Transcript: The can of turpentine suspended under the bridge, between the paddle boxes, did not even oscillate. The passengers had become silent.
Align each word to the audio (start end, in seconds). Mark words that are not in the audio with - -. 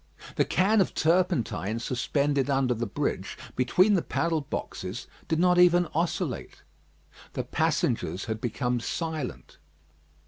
The 0.35 0.45
can 0.45 0.81
of 0.81 0.95
turpentine 0.95 1.77
suspended 1.77 2.49
under 2.49 2.73
the 2.73 2.87
bridge, 2.87 3.37
between 3.55 3.93
the 3.93 4.01
paddle 4.01 4.41
boxes, 4.41 5.05
did 5.27 5.37
not 5.37 5.59
even 5.59 5.85
oscillate. 5.93 6.63
The 7.33 7.43
passengers 7.43 8.25
had 8.25 8.41
become 8.41 8.79
silent. 8.79 9.59